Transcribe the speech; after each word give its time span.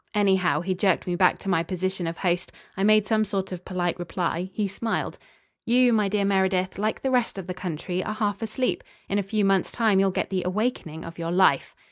Anyhow, 0.15 0.61
he 0.61 0.73
jerked 0.73 1.05
me 1.05 1.15
back 1.15 1.37
to 1.37 1.47
my 1.47 1.61
position 1.61 2.07
of 2.07 2.17
host. 2.17 2.51
I 2.75 2.81
made 2.83 3.05
some 3.05 3.23
sort 3.23 3.51
of 3.51 3.63
polite 3.63 3.99
reply. 3.99 4.49
He 4.51 4.67
smiled. 4.67 5.19
"You, 5.63 5.93
my 5.93 6.07
dear 6.09 6.25
Meredyth, 6.25 6.79
like 6.79 7.03
the 7.03 7.11
rest 7.11 7.37
of 7.37 7.45
the 7.45 7.53
country, 7.53 8.03
are 8.03 8.15
half 8.15 8.41
asleep. 8.41 8.83
In 9.09 9.19
a 9.19 9.21
few 9.21 9.45
months' 9.45 9.71
time 9.71 9.99
you'll 9.99 10.09
get 10.09 10.31
the 10.31 10.41
awakening 10.43 11.05
of 11.05 11.19
your 11.19 11.31
life." 11.31 11.75